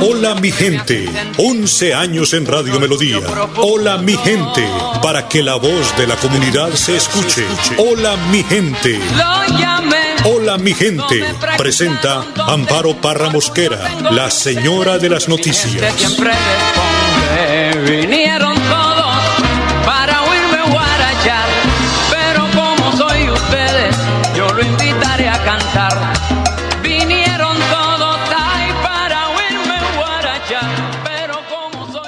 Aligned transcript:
Hola 0.00 0.34
mi 0.36 0.52
gente, 0.52 1.08
11 1.36 1.94
años 1.94 2.32
en 2.32 2.46
Radio 2.46 2.78
Melodía. 2.78 3.18
Hola 3.56 3.98
mi 3.98 4.16
gente, 4.16 4.64
para 5.02 5.28
que 5.28 5.42
la 5.42 5.56
voz 5.56 5.96
de 5.96 6.06
la 6.06 6.14
comunidad 6.16 6.70
se 6.74 6.96
escuche. 6.96 7.44
Hola 7.78 8.16
mi 8.30 8.42
gente. 8.44 9.00
Hola 10.24 10.56
mi 10.58 10.72
gente, 10.72 11.24
presenta 11.56 12.24
Amparo 12.46 13.00
Parra 13.00 13.30
Mosquera, 13.30 14.10
la 14.10 14.30
señora 14.30 14.98
de 14.98 15.10
las 15.10 15.28
noticias. 15.28 15.82
cantar. 25.44 26.47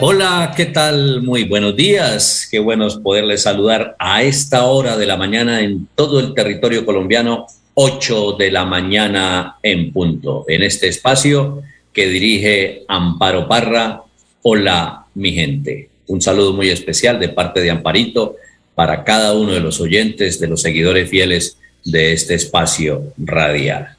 Hola, 0.03 0.55
¿qué 0.57 0.65
tal? 0.65 1.21
Muy 1.21 1.45
buenos 1.45 1.77
días. 1.77 2.49
Qué 2.51 2.59
bueno 2.59 2.87
es 2.87 2.95
poderles 2.95 3.43
saludar 3.43 3.97
a 3.99 4.23
esta 4.23 4.65
hora 4.65 4.97
de 4.97 5.05
la 5.05 5.19
mañana 5.19 5.61
en 5.61 5.89
todo 5.95 6.21
el 6.21 6.33
territorio 6.33 6.87
colombiano, 6.87 7.47
8 7.75 8.37
de 8.39 8.51
la 8.51 8.65
mañana 8.65 9.59
en 9.63 9.93
punto. 9.93 10.47
En 10.49 10.63
este 10.63 10.89
espacio 10.89 11.61
que 11.93 12.09
dirige 12.09 12.85
Amparo 12.89 13.47
Parra. 13.47 14.01
Hola, 14.41 15.05
mi 15.17 15.33
gente. 15.33 15.91
Un 16.07 16.23
saludo 16.23 16.55
muy 16.55 16.71
especial 16.71 17.21
de 17.21 17.29
parte 17.29 17.61
de 17.61 17.71
Amparito 17.71 18.37
para 18.75 19.05
cada 19.05 19.35
uno 19.35 19.53
de 19.53 19.61
los 19.61 19.83
oyentes, 19.83 20.41
de 20.41 20.49
los 20.49 20.63
seguidores 20.63 21.11
fieles 21.11 21.59
de 21.85 22.15
este 22.15 22.37
espacio 22.37 23.13
radial. 23.19 23.97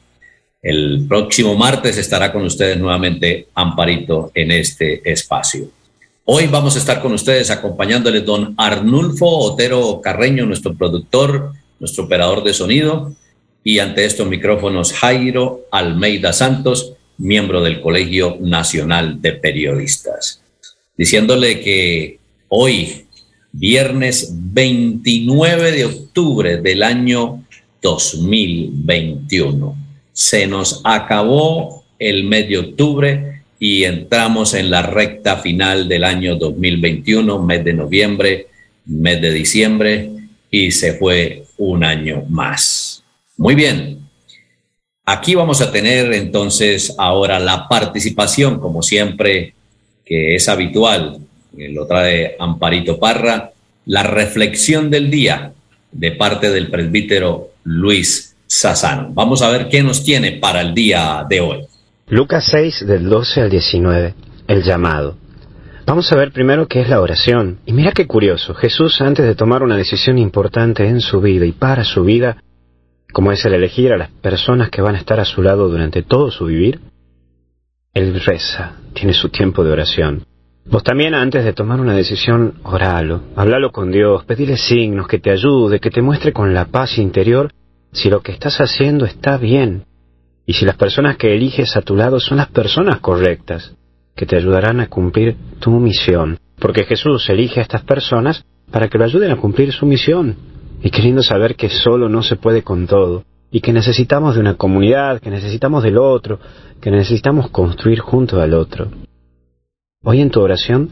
El 0.60 1.06
próximo 1.08 1.54
martes 1.54 1.96
estará 1.96 2.32
con 2.32 2.42
ustedes 2.42 2.76
nuevamente 2.76 3.46
Amparito 3.54 4.32
en 4.34 4.50
este 4.50 5.00
espacio. 5.08 5.68
Hoy 6.24 6.46
vamos 6.46 6.76
a 6.76 6.78
estar 6.78 7.02
con 7.02 7.12
ustedes 7.14 7.50
acompañándoles 7.50 8.24
don 8.24 8.54
Arnulfo 8.56 9.26
Otero 9.26 10.00
Carreño, 10.00 10.46
nuestro 10.46 10.72
productor, 10.72 11.52
nuestro 11.80 12.04
operador 12.04 12.44
de 12.44 12.54
sonido, 12.54 13.12
y 13.64 13.80
ante 13.80 14.04
estos 14.04 14.28
micrófonos 14.28 14.92
Jairo 14.92 15.66
Almeida 15.72 16.32
Santos, 16.32 16.92
miembro 17.18 17.60
del 17.60 17.80
Colegio 17.80 18.36
Nacional 18.40 19.20
de 19.20 19.32
Periodistas. 19.32 20.40
Diciéndole 20.96 21.58
que 21.58 22.20
hoy, 22.46 23.06
viernes 23.50 24.32
29 24.32 25.72
de 25.72 25.86
octubre 25.86 26.58
del 26.58 26.84
año 26.84 27.42
2021, 27.82 29.76
se 30.12 30.46
nos 30.46 30.82
acabó 30.84 31.84
el 31.98 32.22
mes 32.22 32.48
de 32.48 32.58
octubre 32.58 33.31
y 33.64 33.84
entramos 33.84 34.54
en 34.54 34.72
la 34.72 34.82
recta 34.82 35.36
final 35.36 35.86
del 35.86 36.02
año 36.02 36.34
2021, 36.34 37.40
mes 37.44 37.64
de 37.64 37.72
noviembre, 37.72 38.48
mes 38.86 39.22
de 39.22 39.32
diciembre, 39.32 40.10
y 40.50 40.72
se 40.72 40.94
fue 40.94 41.44
un 41.58 41.84
año 41.84 42.24
más. 42.28 43.04
Muy 43.36 43.54
bien. 43.54 44.00
Aquí 45.06 45.36
vamos 45.36 45.60
a 45.60 45.70
tener 45.70 46.12
entonces 46.12 46.92
ahora 46.98 47.38
la 47.38 47.68
participación, 47.68 48.58
como 48.58 48.82
siempre, 48.82 49.54
que 50.04 50.34
es 50.34 50.48
habitual, 50.48 51.20
eh, 51.56 51.68
lo 51.68 51.86
trae 51.86 52.34
Amparito 52.40 52.98
Parra, 52.98 53.52
la 53.86 54.02
reflexión 54.02 54.90
del 54.90 55.08
día 55.08 55.52
de 55.92 56.10
parte 56.10 56.50
del 56.50 56.68
presbítero 56.68 57.52
Luis 57.62 58.34
Sassano. 58.44 59.10
Vamos 59.12 59.40
a 59.40 59.50
ver 59.50 59.68
qué 59.68 59.84
nos 59.84 60.02
tiene 60.02 60.32
para 60.32 60.62
el 60.62 60.74
día 60.74 61.24
de 61.28 61.40
hoy. 61.40 61.66
Lucas 62.08 62.48
6 62.50 62.86
del 62.86 63.08
12 63.08 63.42
al 63.42 63.50
19, 63.50 64.14
el 64.48 64.62
llamado. 64.62 65.16
Vamos 65.86 66.12
a 66.12 66.16
ver 66.16 66.32
primero 66.32 66.66
qué 66.66 66.80
es 66.80 66.88
la 66.88 67.00
oración. 67.00 67.60
Y 67.64 67.72
mira 67.72 67.92
qué 67.92 68.06
curioso, 68.06 68.54
Jesús 68.54 69.00
antes 69.00 69.24
de 69.24 69.34
tomar 69.34 69.62
una 69.62 69.76
decisión 69.76 70.18
importante 70.18 70.86
en 70.86 71.00
su 71.00 71.20
vida 71.20 71.46
y 71.46 71.52
para 71.52 71.84
su 71.84 72.04
vida, 72.04 72.42
como 73.12 73.32
es 73.32 73.44
el 73.44 73.54
elegir 73.54 73.92
a 73.92 73.96
las 73.96 74.10
personas 74.10 74.68
que 74.68 74.82
van 74.82 74.96
a 74.96 74.98
estar 74.98 75.20
a 75.20 75.24
su 75.24 75.42
lado 75.42 75.68
durante 75.68 76.02
todo 76.02 76.30
su 76.30 76.46
vivir, 76.46 76.80
Él 77.94 78.20
reza, 78.20 78.76
tiene 78.92 79.14
su 79.14 79.28
tiempo 79.28 79.64
de 79.64 79.72
oración. 79.72 80.26
Vos 80.66 80.82
también 80.82 81.14
antes 81.14 81.44
de 81.44 81.52
tomar 81.52 81.80
una 81.80 81.94
decisión, 81.94 82.54
oralo, 82.64 83.22
hablalo 83.36 83.70
con 83.70 83.90
Dios, 83.90 84.24
pedile 84.24 84.56
signos, 84.56 85.08
que 85.08 85.18
te 85.18 85.30
ayude, 85.30 85.80
que 85.80 85.90
te 85.90 86.02
muestre 86.02 86.32
con 86.32 86.52
la 86.52 86.66
paz 86.66 86.98
interior 86.98 87.52
si 87.92 88.10
lo 88.10 88.20
que 88.20 88.32
estás 88.32 88.60
haciendo 88.60 89.04
está 89.04 89.38
bien 89.38 89.84
y 90.46 90.54
si 90.54 90.64
las 90.64 90.76
personas 90.76 91.16
que 91.16 91.34
eliges 91.34 91.76
a 91.76 91.82
tu 91.82 91.96
lado 91.96 92.18
son 92.18 92.38
las 92.38 92.48
personas 92.48 93.00
correctas, 93.00 93.74
que 94.14 94.26
te 94.26 94.36
ayudarán 94.36 94.80
a 94.80 94.88
cumplir 94.88 95.36
tu 95.60 95.70
misión. 95.70 96.38
Porque 96.58 96.84
Jesús 96.84 97.28
elige 97.28 97.60
a 97.60 97.62
estas 97.62 97.82
personas 97.82 98.44
para 98.70 98.88
que 98.88 98.98
lo 98.98 99.04
ayuden 99.04 99.30
a 99.30 99.36
cumplir 99.36 99.72
su 99.72 99.86
misión. 99.86 100.36
Y 100.82 100.90
queriendo 100.90 101.22
saber 101.22 101.54
que 101.54 101.68
solo 101.68 102.08
no 102.08 102.22
se 102.22 102.36
puede 102.36 102.62
con 102.62 102.86
todo, 102.86 103.24
y 103.50 103.60
que 103.60 103.72
necesitamos 103.72 104.34
de 104.34 104.40
una 104.40 104.54
comunidad, 104.54 105.20
que 105.20 105.30
necesitamos 105.30 105.82
del 105.82 105.98
otro, 105.98 106.40
que 106.80 106.90
necesitamos 106.90 107.50
construir 107.50 108.00
junto 108.00 108.40
al 108.40 108.54
otro. 108.54 108.90
Hoy 110.02 110.20
en 110.20 110.30
tu 110.30 110.40
oración 110.40 110.90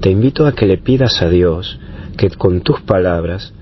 te 0.00 0.10
invito 0.10 0.46
a 0.46 0.52
que 0.52 0.66
le 0.66 0.78
pidas 0.78 1.20
a 1.20 1.28
Dios 1.28 1.78
que 2.16 2.30
con 2.30 2.62
tus 2.62 2.80
palabras 2.80 3.52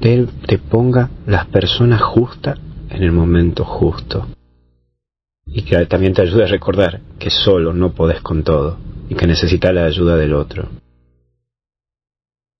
Él 0.00 0.28
te 0.46 0.58
ponga 0.58 1.10
las 1.26 1.46
personas 1.46 2.00
justas 2.00 2.58
en 2.90 3.02
el 3.02 3.10
momento 3.10 3.64
justo 3.64 4.28
y 5.46 5.62
que 5.62 5.86
también 5.86 6.14
te 6.14 6.22
ayude 6.22 6.44
a 6.44 6.48
recordar 6.48 7.00
que 7.18 7.30
solo 7.30 7.72
no 7.72 7.92
podés 7.92 8.20
con 8.20 8.42
todo 8.42 8.78
y 9.08 9.14
que 9.14 9.26
necesitas 9.26 9.74
la 9.74 9.84
ayuda 9.84 10.16
del 10.16 10.34
otro. 10.34 10.68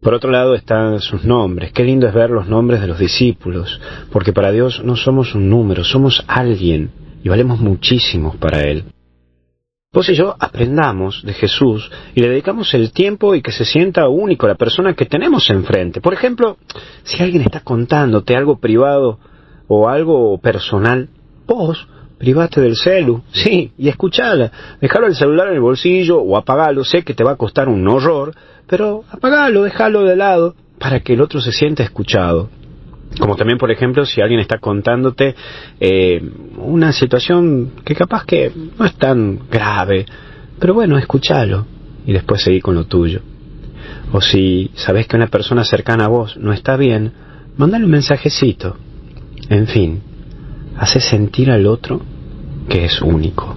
Por 0.00 0.14
otro 0.14 0.30
lado 0.30 0.54
están 0.54 1.00
sus 1.00 1.24
nombres. 1.24 1.72
Qué 1.72 1.84
lindo 1.84 2.08
es 2.08 2.14
ver 2.14 2.30
los 2.30 2.48
nombres 2.48 2.80
de 2.80 2.86
los 2.86 2.98
discípulos, 2.98 3.80
porque 4.10 4.32
para 4.32 4.50
Dios 4.50 4.82
no 4.82 4.96
somos 4.96 5.34
un 5.34 5.50
número, 5.50 5.84
somos 5.84 6.24
alguien 6.26 6.90
y 7.22 7.28
valemos 7.28 7.60
muchísimo 7.60 8.34
para 8.40 8.62
Él. 8.62 8.84
Vos 9.92 10.08
y 10.08 10.14
yo 10.14 10.36
aprendamos 10.38 11.22
de 11.24 11.34
Jesús 11.34 11.90
y 12.14 12.20
le 12.20 12.28
dedicamos 12.28 12.72
el 12.74 12.92
tiempo 12.92 13.34
y 13.34 13.42
que 13.42 13.52
se 13.52 13.64
sienta 13.64 14.08
único 14.08 14.46
la 14.46 14.54
persona 14.54 14.94
que 14.94 15.04
tenemos 15.04 15.50
enfrente. 15.50 16.00
Por 16.00 16.14
ejemplo, 16.14 16.56
si 17.02 17.22
alguien 17.22 17.42
está 17.42 17.60
contándote 17.60 18.36
algo 18.36 18.58
privado 18.58 19.18
o 19.66 19.88
algo 19.88 20.38
personal, 20.38 21.08
vos 21.50 21.86
private 22.20 22.60
del 22.60 22.76
celu, 22.76 23.22
sí, 23.32 23.72
y 23.78 23.88
escuchala. 23.88 24.52
Dejalo 24.78 25.06
el 25.06 25.14
celular 25.14 25.48
en 25.48 25.54
el 25.54 25.60
bolsillo 25.60 26.20
o 26.20 26.36
apagalo, 26.36 26.84
sé 26.84 27.02
que 27.02 27.14
te 27.14 27.24
va 27.24 27.32
a 27.32 27.36
costar 27.36 27.66
un 27.68 27.88
horror, 27.88 28.34
pero 28.66 29.04
apagalo, 29.10 29.62
déjalo 29.62 30.04
de 30.04 30.16
lado 30.16 30.54
para 30.78 31.00
que 31.00 31.14
el 31.14 31.22
otro 31.22 31.40
se 31.40 31.50
sienta 31.50 31.82
escuchado. 31.82 32.50
Como 33.18 33.36
también, 33.36 33.58
por 33.58 33.70
ejemplo, 33.70 34.04
si 34.04 34.20
alguien 34.20 34.38
está 34.38 34.58
contándote 34.58 35.34
eh, 35.80 36.20
una 36.58 36.92
situación 36.92 37.72
que 37.84 37.94
capaz 37.94 38.24
que 38.26 38.52
no 38.78 38.84
es 38.84 38.94
tan 38.96 39.48
grave, 39.50 40.04
pero 40.58 40.74
bueno, 40.74 40.98
escúchalo 40.98 41.64
y 42.06 42.12
después 42.12 42.42
seguí 42.42 42.60
con 42.60 42.74
lo 42.74 42.84
tuyo. 42.84 43.22
O 44.12 44.20
si 44.20 44.70
sabes 44.74 45.06
que 45.06 45.16
una 45.16 45.28
persona 45.28 45.64
cercana 45.64 46.04
a 46.04 46.08
vos 46.08 46.36
no 46.36 46.52
está 46.52 46.76
bien, 46.76 47.12
mándale 47.56 47.86
un 47.86 47.90
mensajecito. 47.92 48.76
En 49.48 49.66
fin, 49.66 50.02
hace 50.80 50.98
sentir 50.98 51.50
al 51.50 51.66
otro 51.66 52.00
que 52.66 52.86
es 52.86 53.02
único. 53.02 53.54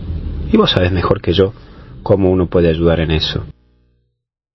Y 0.51 0.57
vos 0.57 0.71
sabés 0.71 0.91
mejor 0.91 1.21
que 1.21 1.31
yo 1.31 1.53
cómo 2.03 2.29
uno 2.29 2.47
puede 2.47 2.67
ayudar 2.67 2.99
en 2.99 3.11
eso. 3.11 3.45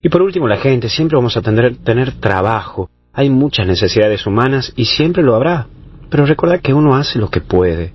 Y 0.02 0.10
por 0.10 0.20
último, 0.20 0.46
la 0.46 0.58
gente, 0.58 0.90
siempre 0.90 1.16
vamos 1.16 1.34
a 1.38 1.40
tener, 1.40 1.78
tener 1.78 2.12
trabajo. 2.20 2.90
Hay 3.14 3.30
muchas 3.30 3.66
necesidades 3.66 4.26
humanas 4.26 4.74
y 4.76 4.84
siempre 4.84 5.22
lo 5.22 5.34
habrá. 5.34 5.66
Pero 6.10 6.26
recordad 6.26 6.60
que 6.60 6.74
uno 6.74 6.94
hace 6.94 7.18
lo 7.18 7.30
que 7.30 7.40
puede. 7.40 7.94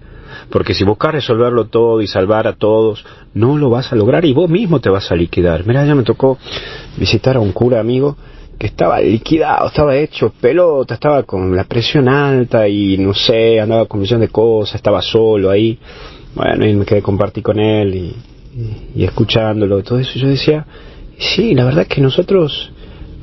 Porque 0.49 0.73
si 0.73 0.83
buscas 0.83 1.13
resolverlo 1.13 1.65
todo 1.65 2.01
y 2.01 2.07
salvar 2.07 2.47
a 2.47 2.53
todos, 2.53 3.05
no 3.35 3.59
lo 3.59 3.69
vas 3.69 3.93
a 3.93 3.95
lograr 3.95 4.25
y 4.25 4.33
vos 4.33 4.49
mismo 4.49 4.79
te 4.79 4.89
vas 4.89 5.11
a 5.11 5.15
liquidar. 5.15 5.67
Mira, 5.67 5.85
ya 5.85 5.93
me 5.93 6.01
tocó 6.01 6.39
visitar 6.97 7.37
a 7.37 7.39
un 7.39 7.51
cura 7.51 7.79
amigo 7.79 8.17
que 8.57 8.67
estaba 8.67 8.99
liquidado, 9.01 9.67
estaba 9.67 9.95
hecho 9.95 10.31
pelota, 10.39 10.93
estaba 10.95 11.23
con 11.23 11.55
la 11.55 11.63
presión 11.63 12.07
alta 12.07 12.67
y 12.67 12.97
no 12.97 13.13
sé, 13.13 13.59
andaba 13.59 13.85
con 13.85 14.01
millón 14.01 14.21
de 14.21 14.29
cosas, 14.29 14.75
estaba 14.75 15.01
solo 15.01 15.49
ahí. 15.49 15.77
Bueno, 16.35 16.65
y 16.65 16.73
me 16.73 16.85
quedé 16.85 17.01
compartir 17.01 17.43
con 17.43 17.59
él 17.59 17.95
y, 17.95 18.15
y, 18.55 19.01
y 19.01 19.03
escuchándolo, 19.03 19.83
todo 19.83 19.99
eso. 19.99 20.17
Yo 20.17 20.27
decía, 20.27 20.65
sí, 21.17 21.53
la 21.53 21.65
verdad 21.65 21.87
que 21.87 22.01
nosotros 22.01 22.71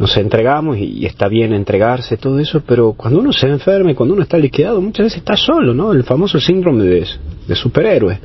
nos 0.00 0.16
entregamos 0.16 0.78
y, 0.78 1.04
está 1.04 1.28
bien 1.28 1.52
entregarse, 1.52 2.16
todo 2.16 2.38
eso, 2.38 2.62
pero 2.66 2.94
cuando 2.94 3.20
uno 3.20 3.34
se 3.34 3.46
enferma 3.46 3.90
y 3.92 3.94
cuando 3.94 4.14
uno 4.14 4.22
está 4.22 4.38
liquidado, 4.38 4.80
muchas 4.80 5.04
veces 5.04 5.18
está 5.18 5.36
solo, 5.36 5.74
¿no? 5.74 5.92
El 5.92 6.04
famoso 6.04 6.40
síndrome 6.40 6.84
de, 6.84 7.06
de 7.46 7.54
superhéroe. 7.54 8.18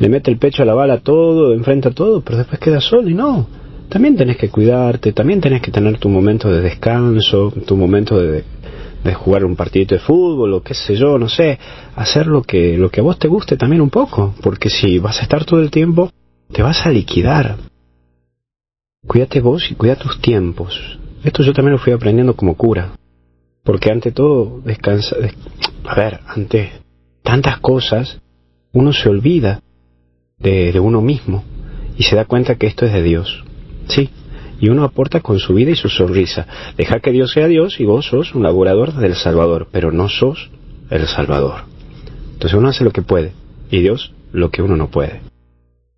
Le 0.00 0.08
mete 0.08 0.32
el 0.32 0.38
pecho 0.38 0.64
a 0.64 0.66
la 0.66 0.74
bala 0.74 0.98
todo, 0.98 1.54
enfrenta 1.54 1.92
todo, 1.92 2.22
pero 2.22 2.38
después 2.38 2.58
queda 2.58 2.80
solo 2.80 3.08
y 3.08 3.14
no. 3.14 3.46
También 3.92 4.16
tenés 4.16 4.38
que 4.38 4.48
cuidarte, 4.48 5.12
también 5.12 5.42
tenés 5.42 5.60
que 5.60 5.70
tener 5.70 5.98
tu 5.98 6.08
momento 6.08 6.50
de 6.50 6.62
descanso, 6.62 7.52
tu 7.66 7.76
momento 7.76 8.18
de, 8.18 8.42
de 9.04 9.14
jugar 9.14 9.44
un 9.44 9.54
partidito 9.54 9.94
de 9.94 10.00
fútbol 10.00 10.54
o 10.54 10.62
qué 10.62 10.72
sé 10.72 10.96
yo, 10.96 11.18
no 11.18 11.28
sé, 11.28 11.58
hacer 11.94 12.26
lo 12.26 12.42
que, 12.42 12.78
lo 12.78 12.88
que 12.88 13.00
a 13.00 13.02
vos 13.02 13.18
te 13.18 13.28
guste 13.28 13.58
también 13.58 13.82
un 13.82 13.90
poco, 13.90 14.34
porque 14.40 14.70
si 14.70 14.98
vas 14.98 15.18
a 15.18 15.24
estar 15.24 15.44
todo 15.44 15.60
el 15.60 15.70
tiempo, 15.70 16.10
te 16.50 16.62
vas 16.62 16.86
a 16.86 16.90
liquidar. 16.90 17.56
Cuídate 19.06 19.40
vos 19.40 19.70
y 19.70 19.74
cuida 19.74 19.96
tus 19.96 20.22
tiempos. 20.22 20.98
Esto 21.22 21.42
yo 21.42 21.52
también 21.52 21.72
lo 21.72 21.78
fui 21.78 21.92
aprendiendo 21.92 22.34
como 22.34 22.56
cura. 22.56 22.92
Porque 23.62 23.92
ante 23.92 24.10
todo, 24.10 24.62
descansa. 24.64 25.16
a 25.84 25.94
ver, 25.94 26.20
ante 26.26 26.72
tantas 27.22 27.60
cosas, 27.60 28.22
uno 28.72 28.94
se 28.94 29.10
olvida 29.10 29.60
de, 30.38 30.72
de 30.72 30.80
uno 30.80 31.02
mismo 31.02 31.44
y 31.98 32.04
se 32.04 32.16
da 32.16 32.24
cuenta 32.24 32.54
que 32.54 32.68
esto 32.68 32.86
es 32.86 32.94
de 32.94 33.02
Dios. 33.02 33.44
Sí, 33.94 34.10
y 34.60 34.68
uno 34.68 34.84
aporta 34.84 35.20
con 35.20 35.38
su 35.38 35.54
vida 35.54 35.72
y 35.72 35.76
su 35.76 35.88
sonrisa. 35.88 36.46
Deja 36.76 37.00
que 37.00 37.10
Dios 37.10 37.32
sea 37.32 37.48
Dios 37.48 37.80
y 37.80 37.84
vos 37.84 38.06
sos 38.06 38.34
un 38.34 38.42
laborador 38.42 38.94
del 38.94 39.14
Salvador, 39.16 39.68
pero 39.70 39.92
no 39.92 40.08
sos 40.08 40.50
el 40.90 41.06
Salvador. 41.06 41.64
Entonces 42.32 42.58
uno 42.58 42.68
hace 42.68 42.84
lo 42.84 42.90
que 42.90 43.02
puede 43.02 43.32
y 43.70 43.80
Dios 43.80 44.12
lo 44.32 44.50
que 44.50 44.62
uno 44.62 44.76
no 44.76 44.88
puede. 44.88 45.20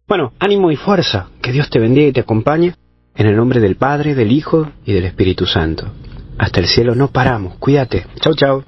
Bueno, 0.08 0.32
ánimo 0.38 0.70
y 0.70 0.76
fuerza, 0.76 1.28
que 1.40 1.52
Dios 1.52 1.70
te 1.70 1.78
bendiga 1.78 2.08
y 2.08 2.12
te 2.12 2.20
acompañe 2.20 2.74
en 3.16 3.26
el 3.26 3.36
nombre 3.36 3.60
del 3.60 3.76
Padre, 3.76 4.14
del 4.14 4.32
Hijo 4.32 4.72
y 4.84 4.92
del 4.92 5.04
Espíritu 5.04 5.46
Santo. 5.46 5.92
Hasta 6.38 6.60
el 6.60 6.66
cielo 6.66 6.94
no 6.94 7.12
paramos. 7.12 7.56
Cuídate. 7.58 8.06
Chau, 8.20 8.34
chau. 8.34 8.64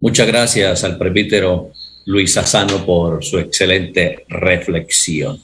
Muchas 0.00 0.26
gracias 0.26 0.84
al 0.84 0.96
presbítero 0.96 1.70
Luis 2.06 2.36
Asano 2.36 2.84
por 2.84 3.24
su 3.24 3.38
excelente 3.38 4.24
reflexión. 4.28 5.38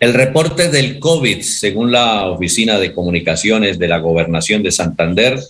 El 0.00 0.14
reporte 0.14 0.70
del 0.70 1.00
COVID, 1.00 1.40
según 1.40 1.90
la 1.90 2.28
Oficina 2.28 2.78
de 2.78 2.92
Comunicaciones 2.92 3.80
de 3.80 3.88
la 3.88 3.98
Gobernación 3.98 4.62
de 4.62 4.70
Santander, 4.70 5.40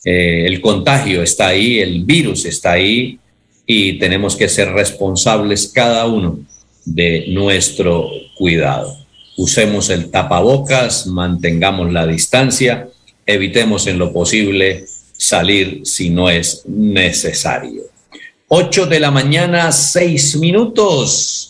Eh, 0.04 0.46
el 0.46 0.60
contagio 0.60 1.22
está 1.22 1.48
ahí, 1.48 1.80
el 1.80 2.04
virus 2.04 2.46
está 2.46 2.72
ahí 2.72 3.18
y 3.66 3.98
tenemos 3.98 4.34
que 4.34 4.48
ser 4.48 4.72
responsables 4.72 5.68
cada 5.68 6.06
uno 6.06 6.38
de 6.86 7.26
nuestro 7.28 8.08
cuidado 8.34 9.00
usemos 9.40 9.88
el 9.88 10.10
tapabocas, 10.10 11.06
mantengamos 11.06 11.90
la 11.90 12.06
distancia, 12.06 12.88
evitemos 13.24 13.86
en 13.86 13.98
lo 13.98 14.12
posible 14.12 14.84
salir 15.16 15.80
si 15.84 16.10
no 16.10 16.28
es 16.28 16.62
necesario. 16.66 17.84
8 18.48 18.84
de 18.84 19.00
la 19.00 19.10
mañana, 19.10 19.72
6 19.72 20.36
minutos. 20.36 21.49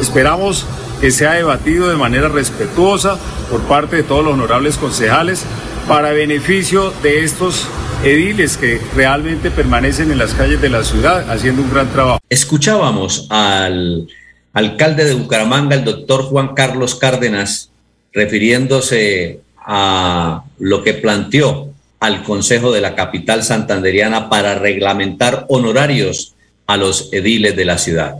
Esperamos 0.00 0.66
que 1.00 1.10
sea 1.10 1.32
debatido 1.32 1.88
de 1.88 1.96
manera 1.96 2.28
respetuosa 2.28 3.18
por 3.50 3.62
parte 3.62 3.96
de 3.96 4.02
todos 4.02 4.22
los 4.22 4.34
honorables 4.34 4.76
concejales 4.76 5.44
para 5.88 6.10
beneficio 6.10 6.92
de 7.02 7.24
estos 7.24 7.66
ediles 8.04 8.58
que 8.58 8.80
realmente 8.94 9.50
permanecen 9.50 10.10
en 10.10 10.18
las 10.18 10.34
calles 10.34 10.60
de 10.60 10.68
la 10.68 10.84
ciudad 10.84 11.30
haciendo 11.30 11.62
un 11.62 11.72
gran 11.72 11.90
trabajo. 11.90 12.18
Escuchábamos 12.28 13.26
al 13.30 14.08
alcalde 14.52 15.06
de 15.06 15.14
Bucaramanga, 15.14 15.74
el 15.74 15.84
doctor 15.84 16.24
Juan 16.24 16.54
Carlos 16.54 16.96
Cárdenas, 16.96 17.70
refiriéndose 18.12 19.40
a 19.56 20.44
lo 20.58 20.82
que 20.82 20.92
planteó 20.92 21.73
al 22.04 22.22
Consejo 22.22 22.70
de 22.70 22.82
la 22.82 22.94
capital 22.94 23.42
santanderiana 23.42 24.28
para 24.28 24.56
reglamentar 24.56 25.46
honorarios 25.48 26.34
a 26.66 26.76
los 26.76 27.10
ediles 27.14 27.56
de 27.56 27.64
la 27.64 27.78
ciudad. 27.78 28.16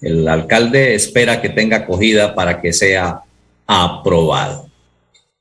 El 0.00 0.26
alcalde 0.26 0.96
espera 0.96 1.40
que 1.40 1.48
tenga 1.48 1.78
acogida 1.78 2.34
para 2.34 2.60
que 2.60 2.72
sea 2.72 3.20
aprobado. 3.64 4.68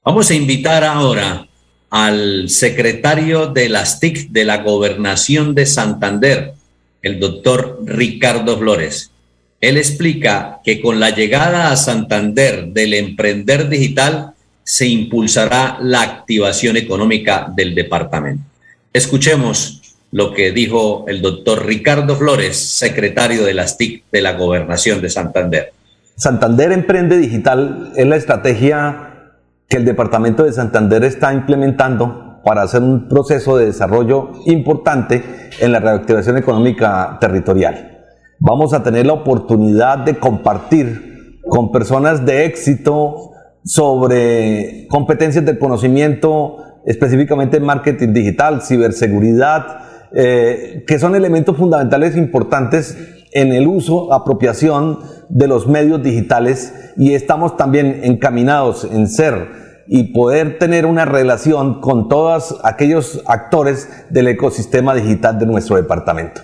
Vamos 0.03 0.29
a 0.29 0.35
invitar 0.35 0.83
ahora 0.83 1.47
al 1.89 2.49
secretario 2.49 3.47
de 3.47 3.67
las 3.67 3.99
TIC 3.99 4.29
de 4.29 4.45
la 4.45 4.57
Gobernación 4.57 5.55
de 5.55 5.65
Santander, 5.65 6.53
el 7.01 7.19
doctor 7.19 7.79
Ricardo 7.83 8.59
Flores. 8.59 9.09
Él 9.59 9.75
explica 9.75 10.59
que 10.63 10.81
con 10.81 10.99
la 10.99 11.09
llegada 11.09 11.71
a 11.71 11.77
Santander 11.77 12.67
del 12.67 12.93
emprender 12.93 13.69
digital 13.69 14.35
se 14.67 14.85
impulsará 14.85 15.77
la 15.79 16.01
activación 16.01 16.75
económica 16.75 17.49
del 17.55 17.73
departamento. 17.73 18.43
Escuchemos 18.91 19.81
lo 20.11 20.33
que 20.33 20.51
dijo 20.51 21.05
el 21.07 21.21
doctor 21.21 21.65
Ricardo 21.65 22.17
Flores, 22.17 22.57
secretario 22.57 23.45
de 23.45 23.53
las 23.53 23.77
TIC 23.77 24.03
de 24.11 24.21
la 24.21 24.33
Gobernación 24.33 24.99
de 24.99 25.09
Santander. 25.09 25.71
Santander 26.17 26.73
Emprende 26.73 27.17
Digital 27.17 27.93
es 27.95 28.05
la 28.07 28.17
estrategia 28.17 29.35
que 29.69 29.77
el 29.77 29.85
Departamento 29.85 30.43
de 30.43 30.51
Santander 30.51 31.05
está 31.05 31.33
implementando 31.33 32.41
para 32.43 32.63
hacer 32.63 32.81
un 32.81 33.07
proceso 33.07 33.55
de 33.55 33.67
desarrollo 33.67 34.33
importante 34.47 35.23
en 35.61 35.71
la 35.71 35.79
reactivación 35.79 36.37
económica 36.37 37.17
territorial. 37.21 37.99
Vamos 38.39 38.73
a 38.73 38.83
tener 38.83 39.05
la 39.05 39.13
oportunidad 39.13 39.99
de 39.99 40.17
compartir 40.17 41.39
con 41.47 41.71
personas 41.71 42.25
de 42.25 42.43
éxito 42.43 43.31
sobre 43.67 44.87
competencias 44.89 45.45
de 45.45 45.59
conocimiento, 45.59 46.57
específicamente 46.85 47.57
en 47.57 47.65
marketing 47.65 48.13
digital, 48.13 48.61
ciberseguridad, 48.61 49.79
eh, 50.13 50.85
que 50.87 50.97
son 50.99 51.15
elementos 51.15 51.57
fundamentales 51.57 52.15
importantes 52.15 52.97
en 53.33 53.51
el 53.51 53.67
uso, 53.67 54.13
apropiación 54.13 54.99
de 55.27 55.49
los 55.49 55.67
medios 55.67 56.01
digitales 56.01 56.73
y 56.95 57.13
estamos 57.13 57.57
también 57.57 57.99
encaminados 58.03 58.87
en 58.89 59.09
ser 59.09 59.83
y 59.87 60.13
poder 60.13 60.59
tener 60.59 60.85
una 60.85 61.03
relación 61.03 61.81
con 61.81 62.07
todos 62.07 62.59
aquellos 62.63 63.21
actores 63.25 63.89
del 64.09 64.29
ecosistema 64.29 64.95
digital 64.95 65.39
de 65.39 65.45
nuestro 65.45 65.75
departamento. 65.75 66.41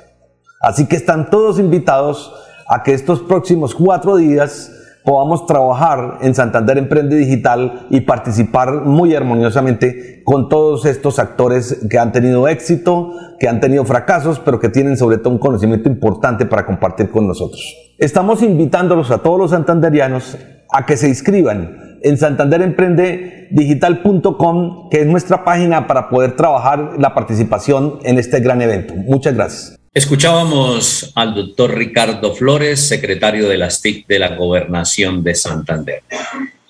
Así 0.59 0.87
que 0.87 0.97
están 0.97 1.29
todos 1.29 1.57
invitados 1.57 2.33
a 2.67 2.83
que 2.83 2.93
estos 2.93 3.21
próximos 3.21 3.75
cuatro 3.75 4.17
días 4.17 4.71
podamos 5.03 5.45
trabajar 5.45 6.19
en 6.21 6.33
Santander 6.33 6.77
Emprende 6.77 7.15
Digital 7.15 7.87
y 7.89 8.01
participar 8.01 8.83
muy 8.85 9.15
armoniosamente 9.15 10.21
con 10.23 10.49
todos 10.49 10.85
estos 10.85 11.19
actores 11.19 11.85
que 11.89 11.99
han 11.99 12.11
tenido 12.11 12.47
éxito, 12.47 13.11
que 13.39 13.49
han 13.49 13.59
tenido 13.59 13.85
fracasos, 13.85 14.39
pero 14.39 14.59
que 14.59 14.69
tienen 14.69 14.97
sobre 14.97 15.17
todo 15.17 15.31
un 15.31 15.39
conocimiento 15.39 15.89
importante 15.89 16.45
para 16.45 16.65
compartir 16.65 17.09
con 17.09 17.27
nosotros. 17.27 17.75
Estamos 17.97 18.41
invitándolos 18.41 19.11
a 19.11 19.17
todos 19.19 19.37
los 19.37 19.51
santanderianos 19.51 20.37
a 20.71 20.85
que 20.85 20.95
se 20.97 21.07
inscriban 21.07 21.99
en 22.01 22.17
santanderemprendedigital.com, 22.17 24.89
que 24.89 25.01
es 25.01 25.07
nuestra 25.07 25.43
página 25.43 25.85
para 25.87 26.09
poder 26.09 26.35
trabajar 26.35 26.93
la 26.97 27.13
participación 27.13 27.99
en 28.03 28.17
este 28.17 28.39
gran 28.39 28.59
evento. 28.61 28.95
Muchas 28.95 29.35
gracias. 29.35 29.82
Escuchábamos 29.95 31.11
al 31.13 31.35
doctor 31.35 31.77
Ricardo 31.77 32.33
Flores, 32.33 32.79
secretario 32.79 33.47
de 33.47 33.59
las 33.59 33.79
TIC 33.83 34.07
de 34.07 34.17
la 34.17 34.35
Gobernación 34.35 35.23
de 35.23 35.35
Santander. 35.35 36.01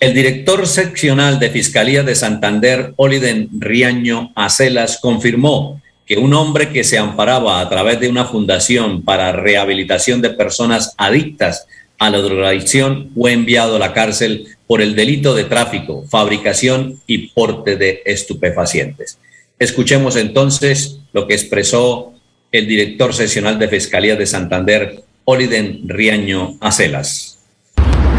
El 0.02 0.14
director 0.14 0.68
seccional 0.68 1.40
de 1.40 1.50
Fiscalía 1.50 2.04
de 2.04 2.16
Santander, 2.16 2.94
Oliden 2.98 3.48
Riaño 3.58 4.34
Acelas, 4.36 5.00
confirmó 5.02 5.82
que 6.06 6.18
un 6.18 6.34
hombre 6.34 6.74
que 6.74 6.84
se 6.84 6.98
amparaba 6.98 7.62
a 7.62 7.70
través 7.70 8.02
de 8.02 8.10
una 8.10 8.26
fundación 8.26 9.04
para 9.04 9.32
rehabilitación 9.32 10.22
de 10.22 10.32
personas 10.32 10.94
adictas 10.98 11.66
a 12.00 12.10
la 12.10 12.18
drogadicción 12.18 13.10
fue 13.16 13.32
enviado 13.32 13.78
a 13.78 13.80
la 13.80 13.94
cárcel 13.94 14.48
por 14.68 14.82
el 14.82 14.98
delito 14.98 15.34
de 15.34 15.46
tráfico, 15.46 16.04
fabricación 16.10 17.00
y 17.08 17.30
porte 17.30 17.78
de 17.78 18.02
estupefacientes. 18.06 19.18
Escuchemos 19.60 20.18
entonces 20.18 20.98
lo 21.14 21.26
que 21.26 21.36
expresó 21.36 22.13
el 22.54 22.68
director 22.68 23.16
seccional 23.16 23.58
de 23.58 23.68
Fiscalía 23.68 24.16
de 24.16 24.28
Santander, 24.28 25.04
Oliden 25.26 25.90
Riaño 25.90 26.56
Acelas. 26.62 27.40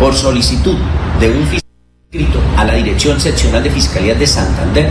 Por 0.01 0.13
solicitud 0.13 0.77
de 1.21 1.31
un 1.31 1.47
fiscal 1.47 1.71
inscrito 2.11 2.43
a 2.57 2.65
la 2.65 2.75
Dirección 2.75 3.21
Seccional 3.21 3.63
de 3.63 3.71
Fiscalía 3.71 4.17
de 4.17 4.27
Santander, 4.27 4.89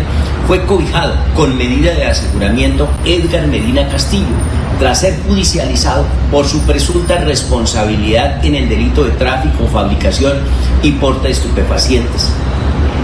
fue 0.47 0.65
cobijado 0.65 1.17
con 1.35 1.57
medida 1.57 1.93
de 1.93 2.05
aseguramiento 2.05 2.87
Edgar 3.03 3.47
Medina 3.47 3.85
Castillo, 3.89 4.33
tras 4.79 5.01
ser 5.01 5.19
judicializado 5.27 6.05
por 6.31 6.45
su 6.45 6.61
presunta 6.61 7.17
responsabilidad 7.17 8.45
en 8.45 8.55
el 8.55 8.69
delito 8.69 9.03
de 9.03 9.11
tráfico, 9.11 9.67
fabricación 9.67 10.37
y 10.81 10.93
porte 10.93 11.27
de 11.27 11.33
estupefacientes. 11.33 12.31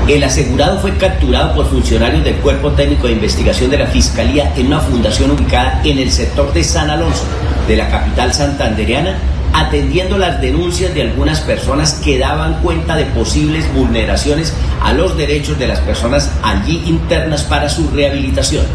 El 0.10 0.24
asegurado 0.24 0.80
fue 0.80 0.98
capturado 0.98 1.54
por 1.54 1.70
funcionarios 1.70 2.24
del 2.24 2.38
Cuerpo 2.38 2.72
Técnico 2.72 3.06
de 3.06 3.14
Investigación 3.14 3.70
de 3.70 3.78
la 3.78 3.86
Fiscalía 3.86 4.52
en 4.56 4.66
una 4.66 4.80
fundación 4.80 5.30
ubicada 5.30 5.84
en 5.86 6.00
el 6.00 6.12
sector 6.12 6.52
de 6.52 6.64
San 6.64 6.90
Alonso, 6.90 7.26
de 7.68 7.76
la 7.76 7.92
capital 7.92 8.34
santandereana, 8.34 9.20
atendiendo 9.54 10.18
las 10.18 10.42
denuncias 10.42 10.96
de 10.96 11.04
algunas 11.04 11.42
personas 11.42 11.94
que 12.04 12.18
daban 12.18 12.60
cuenta 12.64 12.96
de 12.96 13.06
posibles 13.06 13.72
vulneraciones 13.72 14.52
a 14.82 14.94
los 14.94 15.16
derechos 15.16 15.60
de 15.60 15.68
las 15.68 15.80
personas 15.82 16.32
allí 16.42 16.82
internas 16.88 17.44
para 17.44 17.70
su 17.70 17.88
rehabilitación. 17.92 18.66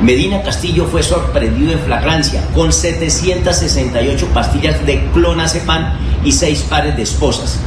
Medina 0.00 0.42
Castillo 0.42 0.86
fue 0.86 1.02
sorprendido 1.02 1.72
en 1.72 1.80
flagrancia 1.80 2.40
con 2.54 2.72
768 2.72 4.28
pastillas 4.28 4.86
de 4.86 5.08
clonazepam 5.12 5.94
y 6.22 6.30
seis 6.30 6.64
pares 6.70 6.94
de 6.96 7.02
esposas 7.02 7.58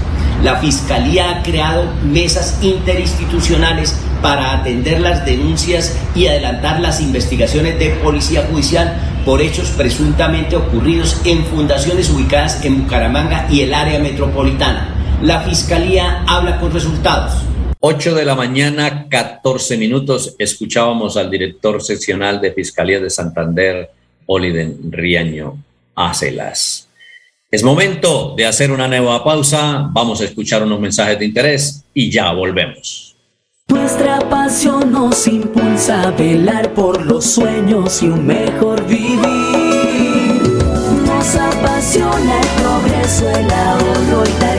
la 0.44 0.56
Fiscalía 0.58 1.32
ha 1.32 1.44
creado 1.44 1.84
mesas 2.04 2.60
interinstitucionales 2.62 3.96
para 4.22 4.54
atender 4.54 5.02
las 5.02 5.26
denuncias 5.26 5.98
y 6.16 6.28
adelantar 6.28 6.80
las 6.80 7.02
investigaciones 7.02 7.78
de 7.78 7.90
Policía 7.92 8.48
Judicial 8.50 9.22
por 9.26 9.42
hechos 9.42 9.70
presuntamente 9.72 10.56
ocurridos 10.56 11.22
en 11.26 11.44
fundaciones 11.46 12.10
ubicadas 12.10 12.64
en 12.64 12.84
Bucaramanga 12.84 13.48
y 13.52 13.62
el 13.62 13.74
área 13.74 14.00
metropolitana. 14.00 15.20
La 15.22 15.42
Fiscalía 15.42 16.24
habla 16.28 16.60
con 16.60 16.72
resultados. 16.72 17.34
8 17.82 18.16
de 18.16 18.26
la 18.26 18.36
mañana, 18.36 19.08
14 19.10 19.78
minutos, 19.78 20.36
escuchábamos 20.38 21.16
al 21.16 21.30
director 21.30 21.82
seccional 21.82 22.42
de 22.42 22.52
Fiscalía 22.52 23.00
de 23.00 23.10
Santander, 23.10 23.90
Oliden 24.26 24.92
Riaño 24.92 25.58
Acelas. 25.96 26.89
Es 27.52 27.64
momento 27.64 28.36
de 28.38 28.46
hacer 28.46 28.70
una 28.70 28.88
nueva 28.88 29.24
pausa, 29.24 29.90
vamos 29.92 30.22
a 30.22 30.26
escuchar 30.26 30.62
unos 30.62 30.80
mensajes 30.80 31.18
de 31.18 31.26
interés 31.26 31.84
y 31.96 32.12
ya 32.12 32.32
volvemos. 32.32 33.16
Nuestra 33.70 34.20
pasión 34.30 34.92
nos 34.92 35.28
impulsa 35.28 36.04
a 36.04 36.12
velar 36.12 36.72
por 36.76 37.04
los 37.08 37.26
sueños 37.26 38.04
y 38.04 38.08
un 38.10 38.28
mejor 38.28 38.86
vivir. 38.86 39.18
Nos 41.08 41.36
apasiona 41.36 42.40
el 42.40 42.48
progreso, 42.62 43.28
el 43.32 43.52
ahorro 43.52 44.24
y 44.28 44.40
dar 44.40 44.59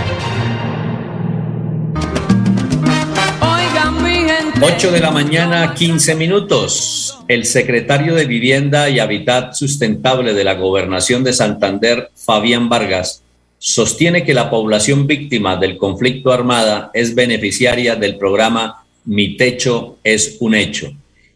8 4.63 4.91
de 4.91 4.99
la 4.99 5.09
mañana, 5.09 5.73
15 5.73 6.13
minutos. 6.13 7.17
El 7.27 7.45
secretario 7.45 8.13
de 8.13 8.25
Vivienda 8.25 8.89
y 8.89 8.99
Hábitat 8.99 9.55
Sustentable 9.55 10.35
de 10.35 10.43
la 10.43 10.53
Gobernación 10.53 11.23
de 11.23 11.33
Santander, 11.33 12.11
Fabián 12.15 12.69
Vargas, 12.69 13.23
sostiene 13.57 14.23
que 14.23 14.35
la 14.35 14.51
población 14.51 15.07
víctima 15.07 15.55
del 15.55 15.77
conflicto 15.77 16.31
armada 16.31 16.91
es 16.93 17.15
beneficiaria 17.15 17.95
del 17.95 18.17
programa 18.19 18.83
Mi 19.03 19.35
Techo 19.35 19.97
es 20.03 20.37
un 20.39 20.53
Hecho 20.53 20.93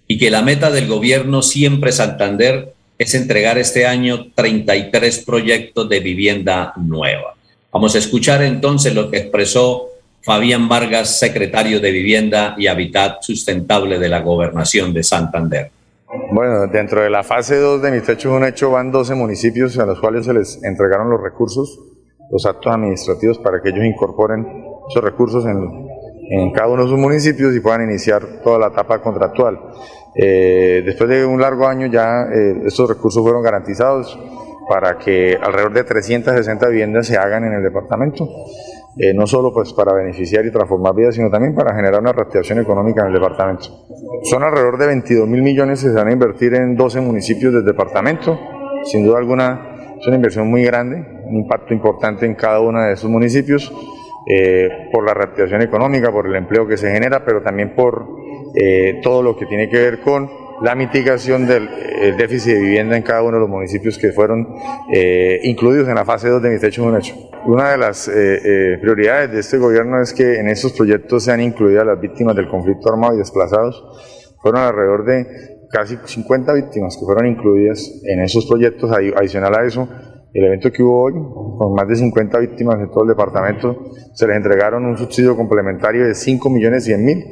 y 0.08 0.20
que 0.20 0.30
la 0.30 0.44
meta 0.44 0.70
del 0.70 0.86
gobierno 0.86 1.42
siempre 1.42 1.92
Santander 1.92 2.74
es 3.00 3.16
entregar 3.16 3.58
este 3.58 3.88
año 3.88 4.28
33 4.36 5.24
proyectos 5.26 5.90
de 5.90 6.00
vivienda 6.00 6.74
nueva. 6.78 7.34
Vamos 7.72 7.96
a 7.96 7.98
escuchar 7.98 8.44
entonces 8.44 8.94
lo 8.94 9.10
que 9.10 9.18
expresó 9.18 9.95
Fabián 10.26 10.68
Vargas, 10.68 11.20
secretario 11.20 11.80
de 11.80 11.92
Vivienda 11.92 12.56
y 12.58 12.66
Hábitat 12.66 13.22
Sustentable 13.22 14.00
de 14.00 14.10
la 14.10 14.22
Gobernación 14.22 14.92
de 14.92 15.04
Santander. 15.04 15.70
Bueno, 16.32 16.66
dentro 16.66 17.04
de 17.04 17.12
la 17.12 17.22
fase 17.22 17.60
2 17.60 17.80
de 17.84 17.92
Mi 17.92 18.02
Techo 18.02 18.34
un 18.34 18.44
hecho 18.44 18.72
van 18.72 18.92
12 18.92 19.14
municipios 19.14 19.78
a 19.78 19.86
los 19.86 20.00
cuales 20.00 20.26
se 20.26 20.34
les 20.34 20.64
entregaron 20.64 21.12
los 21.12 21.22
recursos, 21.22 21.80
los 22.32 22.44
actos 22.48 22.74
administrativos 22.74 23.38
para 23.38 23.62
que 23.62 23.70
ellos 23.70 23.86
incorporen 23.86 24.48
esos 24.90 25.04
recursos 25.04 25.46
en, 25.46 25.88
en 26.32 26.52
cada 26.54 26.70
uno 26.70 26.86
de 26.86 26.90
sus 26.90 26.98
municipios 26.98 27.56
y 27.56 27.60
puedan 27.60 27.84
iniciar 27.84 28.42
toda 28.44 28.58
la 28.58 28.68
etapa 28.70 29.04
contractual. 29.04 29.60
Eh, 30.16 30.82
después 30.84 31.08
de 31.08 31.24
un 31.24 31.40
largo 31.40 31.68
año 31.68 31.86
ya 31.86 32.24
eh, 32.34 32.64
estos 32.66 32.90
recursos 32.90 33.22
fueron 33.22 33.44
garantizados 33.44 34.18
para 34.68 34.98
que 34.98 35.38
alrededor 35.40 35.74
de 35.74 35.84
360 35.84 36.68
viviendas 36.70 37.06
se 37.06 37.16
hagan 37.16 37.44
en 37.44 37.54
el 37.54 37.62
departamento, 37.62 38.28
eh, 38.98 39.14
no 39.14 39.28
solo 39.28 39.54
pues 39.54 39.74
para 39.74 39.94
beneficiar 39.94 40.46
y 40.46 40.52
transformar 40.52 40.96
vidas, 40.96 41.16
sino 41.16 41.30
también 41.30 41.54
para 41.54 41.76
generar 41.76 42.00
una 42.00 42.14
reactivación 42.14 42.60
económica 42.60 43.02
en 43.02 43.08
el 43.08 43.14
departamento. 43.14 43.86
Son 44.24 44.44
alrededor 44.44 44.78
de 44.78 44.88
22 44.88 45.28
mil 45.28 45.42
millones 45.42 45.84
que 45.84 45.90
se 45.90 45.96
van 45.96 46.08
a 46.08 46.12
invertir 46.14 46.54
en 46.56 46.76
12 46.76 47.02
municipios 47.02 47.54
del 47.54 47.66
departamento, 47.66 48.40
sin 48.86 49.06
duda 49.06 49.18
alguna 49.18 49.76
es 50.00 50.08
una 50.08 50.16
inversión 50.18 50.50
muy 50.50 50.64
grande, 50.64 51.04
un 51.26 51.38
impacto 51.38 51.74
importante 51.74 52.26
en 52.26 52.36
cada 52.36 52.60
uno 52.60 52.82
de 52.82 52.94
esos 52.94 53.10
municipios, 53.10 53.74
eh, 54.28 54.90
por 54.92 55.06
la 55.06 55.14
reactivación 55.14 55.62
económica, 55.62 56.12
por 56.12 56.28
el 56.28 56.36
empleo 56.36 56.68
que 56.68 56.78
se 56.78 56.92
genera, 56.92 57.24
pero 57.24 57.42
también 57.42 57.76
por 57.76 58.08
eh, 58.56 59.00
todo 59.04 59.22
lo 59.22 59.38
que 59.38 59.46
tiene 59.46 59.70
que 59.70 59.78
ver 59.78 60.02
con 60.02 60.30
la 60.62 60.76
mitigación 60.76 61.46
del 61.46 61.70
déficit 62.18 62.54
de 62.54 62.60
vivienda 62.60 62.98
en 62.98 63.04
cada 63.04 63.22
uno 63.22 63.34
de 63.34 63.42
los 63.42 63.50
municipios 63.50 63.98
que 63.98 64.12
fueron 64.12 64.48
eh, 64.94 65.40
incluidos 65.44 65.88
en 65.88 65.96
la 65.96 66.06
fase 66.06 66.30
2 66.30 66.42
de 66.42 66.50
Mi 66.50 66.60
Techo 66.60 66.98
es 66.98 67.14
un. 67.14 67.26
Una 67.46 67.72
de 67.72 67.78
las 67.78 68.10
prioridades 68.82 69.32
de 69.32 69.40
este 69.40 69.58
gobierno 69.58 70.02
es 70.02 70.14
que 70.14 70.40
en 70.40 70.50
estos 70.50 70.74
proyectos 70.74 71.24
sean 71.24 71.42
incluidas 71.42 71.86
las 71.86 72.00
víctimas 72.00 72.36
del 72.36 72.50
conflicto 72.50 72.92
armado 72.92 73.14
y 73.14 73.18
desplazados. 73.20 73.84
Fueron 74.42 74.62
alrededor 74.62 75.06
de 75.06 75.28
casi 75.70 75.98
50 76.04 76.54
víctimas 76.54 76.98
que 76.98 77.06
fueron 77.06 77.28
incluidas 77.28 78.02
en 78.04 78.22
esos 78.22 78.46
proyectos. 78.46 78.92
Adicional 78.92 79.54
a 79.54 79.66
eso, 79.66 79.88
el 80.34 80.44
evento 80.44 80.72
que 80.72 80.84
hubo 80.84 81.04
hoy, 81.04 81.14
con 81.14 81.74
más 81.74 81.88
de 81.88 81.96
50 81.96 82.40
víctimas 82.40 82.80
en 82.80 82.90
todo 82.90 83.04
el 83.04 83.10
departamento, 83.10 83.92
se 84.14 84.28
les 84.28 84.36
entregaron 84.36 84.86
un 84.86 84.98
subsidio 84.98 85.36
complementario 85.36 86.06
de 86.06 86.14
5 86.14 86.50
millones 86.50 86.84
100 86.84 87.06
mil. 87.06 87.26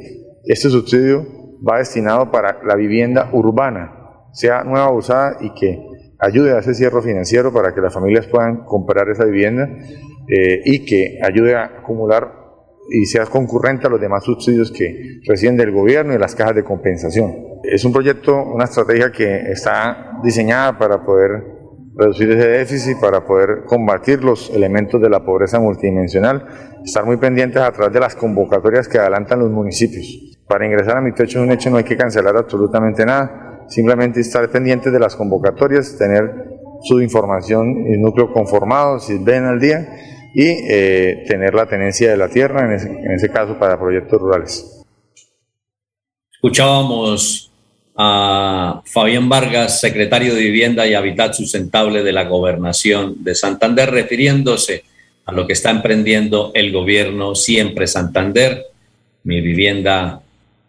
Este 0.44 0.68
subsidio 0.68 1.43
va 1.66 1.78
destinado 1.78 2.30
para 2.30 2.60
la 2.64 2.74
vivienda 2.74 3.30
urbana, 3.32 3.92
sea 4.32 4.64
nueva 4.64 4.90
usada 4.92 5.36
y 5.40 5.54
que 5.54 5.86
ayude 6.18 6.52
a 6.52 6.58
ese 6.58 6.74
cierre 6.74 7.02
financiero 7.02 7.52
para 7.52 7.74
que 7.74 7.80
las 7.80 7.92
familias 7.92 8.26
puedan 8.26 8.64
comprar 8.64 9.08
esa 9.08 9.24
vivienda 9.24 9.68
eh, 10.28 10.62
y 10.64 10.84
que 10.84 11.18
ayude 11.22 11.54
a 11.54 11.64
acumular 11.64 12.44
y 12.90 13.06
sea 13.06 13.26
concurrente 13.26 13.86
a 13.86 13.90
los 13.90 14.00
demás 14.00 14.24
subsidios 14.24 14.70
que 14.70 15.20
reciben 15.26 15.56
del 15.56 15.72
gobierno 15.72 16.14
y 16.14 16.18
las 16.18 16.34
cajas 16.34 16.54
de 16.54 16.64
compensación. 16.64 17.34
Es 17.62 17.84
un 17.84 17.92
proyecto, 17.92 18.42
una 18.42 18.64
estrategia 18.64 19.10
que 19.10 19.50
está 19.50 20.20
diseñada 20.22 20.78
para 20.78 21.02
poder 21.02 21.53
reducir 21.96 22.30
ese 22.30 22.48
déficit, 22.48 22.98
para 23.00 23.24
poder 23.24 23.64
combatir 23.66 24.22
los 24.24 24.50
elementos 24.50 25.00
de 25.00 25.08
la 25.08 25.24
pobreza 25.24 25.60
multidimensional, 25.60 26.44
estar 26.84 27.04
muy 27.04 27.16
pendientes 27.16 27.62
a 27.62 27.70
través 27.72 27.92
de 27.92 28.00
las 28.00 28.14
convocatorias 28.14 28.88
que 28.88 28.98
adelantan 28.98 29.38
los 29.38 29.50
municipios. 29.50 30.06
Para 30.46 30.66
ingresar 30.66 30.96
a 30.96 31.00
mi 31.00 31.12
techo 31.12 31.38
es 31.38 31.44
un 31.44 31.52
hecho, 31.52 31.70
no 31.70 31.76
hay 31.76 31.84
que 31.84 31.96
cancelar 31.96 32.36
absolutamente 32.36 33.06
nada, 33.06 33.64
simplemente 33.68 34.20
estar 34.20 34.48
pendientes 34.50 34.92
de 34.92 34.98
las 34.98 35.16
convocatorias, 35.16 35.96
tener 35.96 36.30
su 36.82 37.00
información 37.00 37.86
y 37.86 37.96
núcleo 37.96 38.32
conformado, 38.32 38.98
si 38.98 39.18
ven 39.18 39.44
al 39.44 39.58
día, 39.58 39.88
y 40.34 40.48
eh, 40.68 41.24
tener 41.28 41.54
la 41.54 41.66
tenencia 41.66 42.10
de 42.10 42.16
la 42.16 42.28
tierra, 42.28 42.66
en 42.66 42.72
ese, 42.72 42.88
en 42.88 43.12
ese 43.12 43.30
caso 43.30 43.58
para 43.58 43.78
proyectos 43.78 44.20
rurales. 44.20 44.84
Escuchábamos 46.32 47.53
a 47.96 48.82
Fabián 48.84 49.28
Vargas, 49.28 49.80
secretario 49.80 50.34
de 50.34 50.42
Vivienda 50.42 50.86
y 50.86 50.94
Hábitat 50.94 51.34
Sustentable 51.34 52.02
de 52.02 52.12
la 52.12 52.24
Gobernación 52.24 53.22
de 53.22 53.34
Santander, 53.34 53.90
refiriéndose 53.90 54.84
a 55.26 55.32
lo 55.32 55.46
que 55.46 55.52
está 55.52 55.70
emprendiendo 55.70 56.50
el 56.54 56.72
gobierno 56.72 57.34
Siempre 57.34 57.86
Santander. 57.86 58.64
Mi 59.22 59.40
vivienda 59.40 60.20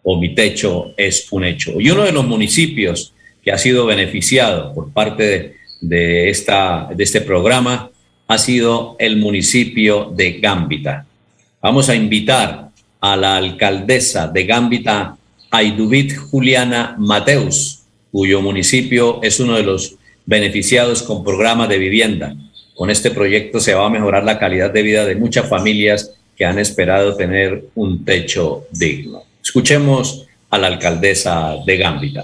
o 0.02 0.18
mi 0.18 0.34
techo 0.34 0.94
es 0.96 1.26
un 1.32 1.44
hecho. 1.44 1.80
Y 1.80 1.90
uno 1.90 2.04
de 2.04 2.12
los 2.12 2.26
municipios 2.26 3.12
que 3.42 3.52
ha 3.52 3.58
sido 3.58 3.86
beneficiado 3.86 4.72
por 4.72 4.92
parte 4.92 5.22
de, 5.24 5.56
de 5.80 6.30
esta, 6.30 6.88
de 6.94 7.04
este 7.04 7.20
programa 7.20 7.90
ha 8.28 8.38
sido 8.38 8.96
el 8.98 9.16
municipio 9.16 10.12
de 10.14 10.32
Gámbita. 10.40 11.06
Vamos 11.60 11.88
a 11.88 11.94
invitar 11.94 12.70
a 13.00 13.16
la 13.16 13.36
alcaldesa 13.36 14.28
de 14.28 14.44
Gámbita, 14.44 15.16
Aidubit 15.50 16.16
Juliana 16.16 16.96
Mateus, 16.98 17.82
cuyo 18.12 18.40
municipio 18.40 19.20
es 19.22 19.40
uno 19.40 19.56
de 19.56 19.62
los 19.62 19.96
beneficiados 20.24 21.02
con 21.02 21.24
programas 21.24 21.68
de 21.68 21.78
vivienda. 21.78 22.34
Con 22.74 22.90
este 22.90 23.10
proyecto 23.10 23.60
se 23.60 23.74
va 23.74 23.86
a 23.86 23.90
mejorar 23.90 24.24
la 24.24 24.38
calidad 24.38 24.70
de 24.70 24.82
vida 24.82 25.04
de 25.04 25.16
muchas 25.16 25.48
familias 25.48 26.12
que 26.36 26.44
han 26.44 26.58
esperado 26.58 27.16
tener 27.16 27.66
un 27.74 28.04
techo 28.04 28.66
digno. 28.70 29.22
Escuchemos 29.42 30.26
a 30.50 30.58
la 30.58 30.66
alcaldesa 30.66 31.56
de 31.64 31.76
Gámbita. 31.76 32.22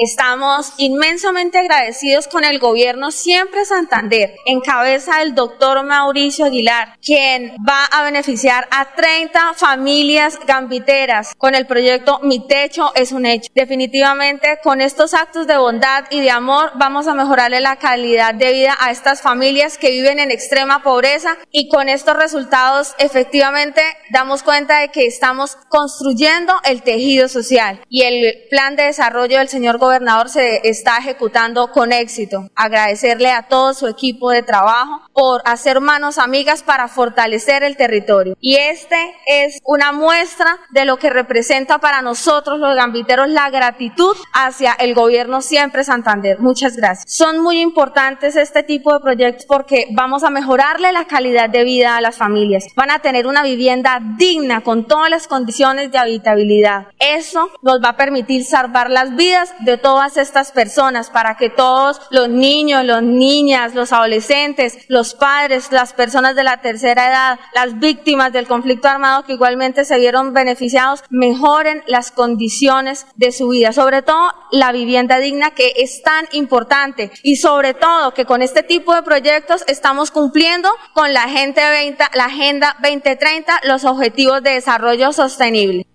Estamos 0.00 0.74
inmensamente 0.76 1.58
agradecidos 1.58 2.28
con 2.28 2.44
el 2.44 2.60
gobierno 2.60 3.10
Siempre 3.10 3.64
Santander, 3.64 4.36
en 4.46 4.60
cabeza 4.60 5.18
del 5.18 5.34
doctor 5.34 5.84
Mauricio 5.84 6.44
Aguilar, 6.44 6.96
quien 7.04 7.56
va 7.68 7.84
a 7.86 8.04
beneficiar 8.04 8.68
a 8.70 8.94
30 8.94 9.54
familias 9.54 10.38
gambiteras 10.46 11.34
con 11.34 11.56
el 11.56 11.66
proyecto 11.66 12.20
Mi 12.22 12.46
Techo 12.46 12.92
es 12.94 13.10
un 13.10 13.26
Hecho. 13.26 13.50
Definitivamente, 13.56 14.60
con 14.62 14.80
estos 14.80 15.14
actos 15.14 15.48
de 15.48 15.58
bondad 15.58 16.04
y 16.10 16.20
de 16.20 16.30
amor, 16.30 16.70
vamos 16.76 17.08
a 17.08 17.14
mejorarle 17.14 17.60
la 17.60 17.74
calidad 17.74 18.34
de 18.34 18.52
vida 18.52 18.76
a 18.78 18.92
estas 18.92 19.20
familias 19.20 19.78
que 19.78 19.90
viven 19.90 20.20
en 20.20 20.30
extrema 20.30 20.80
pobreza 20.84 21.36
y 21.50 21.68
con 21.68 21.88
estos 21.88 22.16
resultados, 22.16 22.94
efectivamente, 22.98 23.82
damos 24.12 24.44
cuenta 24.44 24.78
de 24.78 24.90
que 24.90 25.06
estamos 25.06 25.56
construyendo 25.68 26.54
el 26.62 26.84
tejido 26.84 27.26
social 27.26 27.80
y 27.88 28.02
el 28.02 28.46
plan 28.48 28.76
de 28.76 28.84
desarrollo 28.84 29.38
del 29.38 29.48
señor 29.48 29.78
gobernador 29.78 29.87
gobernador 29.88 30.28
se 30.28 30.68
está 30.68 30.98
ejecutando 30.98 31.72
con 31.72 31.92
éxito. 31.92 32.50
Agradecerle 32.54 33.30
a 33.30 33.48
todo 33.48 33.72
su 33.72 33.86
equipo 33.86 34.30
de 34.30 34.42
trabajo 34.42 35.00
por 35.14 35.40
hacer 35.46 35.80
manos 35.80 36.18
amigas 36.18 36.62
para 36.62 36.88
fortalecer 36.88 37.62
el 37.62 37.76
territorio. 37.76 38.36
Y 38.38 38.56
este 38.56 38.98
es 39.26 39.60
una 39.64 39.92
muestra 39.92 40.58
de 40.70 40.84
lo 40.84 40.98
que 40.98 41.08
representa 41.08 41.78
para 41.78 42.02
nosotros 42.02 42.58
los 42.58 42.76
gambiteros 42.76 43.28
la 43.28 43.48
gratitud 43.48 44.14
hacia 44.34 44.72
el 44.74 44.94
gobierno 44.94 45.40
siempre 45.40 45.84
Santander. 45.84 46.38
Muchas 46.38 46.76
gracias. 46.76 47.10
Son 47.10 47.40
muy 47.40 47.60
importantes 47.60 48.36
este 48.36 48.62
tipo 48.62 48.92
de 48.92 49.00
proyectos 49.00 49.46
porque 49.46 49.86
vamos 49.92 50.22
a 50.22 50.30
mejorarle 50.30 50.92
la 50.92 51.06
calidad 51.06 51.48
de 51.48 51.64
vida 51.64 51.96
a 51.96 52.02
las 52.02 52.16
familias. 52.16 52.66
Van 52.76 52.90
a 52.90 52.98
tener 52.98 53.26
una 53.26 53.42
vivienda 53.42 54.00
digna 54.18 54.60
con 54.60 54.86
todas 54.86 55.08
las 55.08 55.26
condiciones 55.26 55.90
de 55.90 55.98
habitabilidad. 55.98 56.88
Eso 56.98 57.48
nos 57.62 57.82
va 57.82 57.90
a 57.90 57.96
permitir 57.96 58.44
salvar 58.44 58.90
las 58.90 59.16
vidas 59.16 59.54
de 59.60 59.77
todas 59.78 60.16
estas 60.16 60.52
personas, 60.52 61.10
para 61.10 61.36
que 61.36 61.50
todos 61.50 62.00
los 62.10 62.28
niños, 62.28 62.84
las 62.84 63.02
niñas, 63.02 63.74
los 63.74 63.92
adolescentes, 63.92 64.78
los 64.88 65.14
padres, 65.14 65.72
las 65.72 65.92
personas 65.92 66.34
de 66.36 66.44
la 66.44 66.60
tercera 66.60 67.08
edad, 67.08 67.40
las 67.54 67.78
víctimas 67.78 68.32
del 68.32 68.46
conflicto 68.46 68.88
armado 68.88 69.24
que 69.24 69.32
igualmente 69.32 69.84
se 69.84 69.98
vieron 69.98 70.32
beneficiados, 70.32 71.02
mejoren 71.10 71.82
las 71.86 72.10
condiciones 72.10 73.06
de 73.16 73.32
su 73.32 73.48
vida, 73.48 73.72
sobre 73.72 74.02
todo 74.02 74.32
la 74.50 74.72
vivienda 74.72 75.18
digna 75.18 75.52
que 75.52 75.72
es 75.76 76.02
tan 76.02 76.26
importante 76.32 77.10
y 77.22 77.36
sobre 77.36 77.74
todo 77.74 78.14
que 78.14 78.24
con 78.24 78.42
este 78.42 78.62
tipo 78.62 78.94
de 78.94 79.02
proyectos 79.02 79.64
estamos 79.66 80.10
cumpliendo 80.10 80.70
con 80.94 81.12
la, 81.12 81.24
Agenda 81.24 81.70
20, 81.70 82.04
la 82.14 82.24
Agenda 82.24 82.76
2030 82.82 83.60
los 83.64 83.84
objetivos 83.84 84.42
de 84.42 84.50
desarrollo 84.52 85.12
sostenible. 85.12 85.87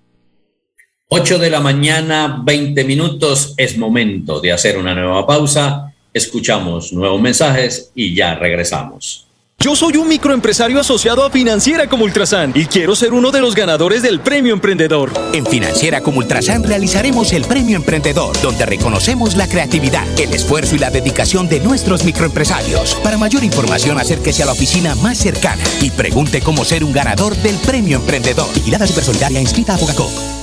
8 1.15 1.37
de 1.37 1.51
la 1.51 1.59
mañana, 1.59 2.41
20 2.43 2.85
minutos, 2.85 3.53
es 3.55 3.77
momento 3.77 4.39
de 4.39 4.51
hacer 4.51 4.79
una 4.79 4.95
nueva 4.95 5.27
pausa. 5.27 5.93
Escuchamos 6.11 6.91
nuevos 6.91 7.21
mensajes 7.21 7.91
y 7.93 8.15
ya 8.15 8.33
regresamos. 8.33 9.27
Yo 9.59 9.75
soy 9.75 9.97
un 9.97 10.07
microempresario 10.07 10.79
asociado 10.79 11.23
a 11.23 11.29
Financiera 11.29 11.87
como 11.87 12.05
Ultrasan 12.05 12.51
y 12.55 12.65
quiero 12.65 12.95
ser 12.95 13.13
uno 13.13 13.29
de 13.29 13.41
los 13.41 13.53
ganadores 13.53 14.01
del 14.01 14.21
Premio 14.21 14.53
Emprendedor. 14.53 15.11
En 15.33 15.45
Financiera 15.45 16.01
como 16.01 16.17
Ultrasan 16.17 16.63
realizaremos 16.63 17.31
el 17.31 17.45
Premio 17.45 17.75
Emprendedor, 17.75 18.35
donde 18.41 18.65
reconocemos 18.65 19.35
la 19.35 19.47
creatividad, 19.47 20.07
el 20.19 20.33
esfuerzo 20.33 20.75
y 20.75 20.79
la 20.79 20.89
dedicación 20.89 21.47
de 21.47 21.59
nuestros 21.59 22.05
microempresarios. 22.05 22.95
Para 23.03 23.19
mayor 23.19 23.43
información, 23.43 23.99
acérquese 23.99 24.41
a 24.41 24.47
la 24.47 24.53
oficina 24.53 24.95
más 24.95 25.19
cercana 25.19 25.63
y 25.79 25.91
pregunte 25.91 26.41
cómo 26.41 26.65
ser 26.65 26.83
un 26.83 26.91
ganador 26.91 27.35
del 27.35 27.55
Premio 27.57 27.97
Emprendedor. 27.97 28.51
Vigilada 28.55 28.87
Supersolidaria 28.87 29.39
inscrita 29.39 29.75
a 29.75 29.77
Bogacop. 29.77 30.42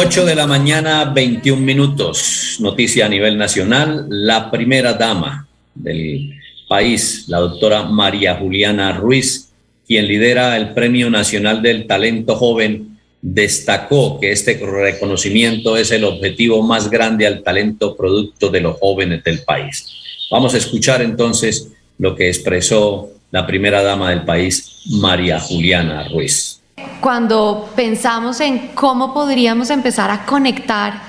8 0.00 0.26
de 0.26 0.36
la 0.36 0.46
mañana, 0.46 1.06
21 1.06 1.60
minutos. 1.60 2.58
Noticia 2.60 3.06
a 3.06 3.08
nivel 3.08 3.36
nacional. 3.36 4.06
La 4.08 4.48
primera 4.48 4.94
dama 4.94 5.48
del 5.74 6.34
país, 6.68 7.24
la 7.26 7.38
doctora 7.38 7.82
María 7.82 8.36
Juliana 8.36 8.92
Ruiz, 8.92 9.50
quien 9.88 10.06
lidera 10.06 10.56
el 10.56 10.72
Premio 10.72 11.10
Nacional 11.10 11.62
del 11.62 11.88
Talento 11.88 12.36
Joven, 12.36 12.96
destacó 13.20 14.20
que 14.20 14.30
este 14.30 14.54
reconocimiento 14.64 15.76
es 15.76 15.90
el 15.90 16.04
objetivo 16.04 16.62
más 16.62 16.88
grande 16.88 17.26
al 17.26 17.42
talento 17.42 17.96
producto 17.96 18.50
de 18.50 18.60
los 18.60 18.78
jóvenes 18.78 19.24
del 19.24 19.40
país. 19.40 19.84
Vamos 20.30 20.54
a 20.54 20.58
escuchar 20.58 21.02
entonces 21.02 21.72
lo 21.98 22.14
que 22.14 22.28
expresó 22.28 23.10
la 23.32 23.44
primera 23.48 23.82
dama 23.82 24.10
del 24.10 24.22
país, 24.22 24.80
María 24.90 25.40
Juliana 25.40 26.06
Ruiz. 26.08 26.57
Cuando 27.00 27.70
pensamos 27.76 28.40
en 28.40 28.68
cómo 28.74 29.14
podríamos 29.14 29.70
empezar 29.70 30.10
a 30.10 30.24
conectar 30.24 31.00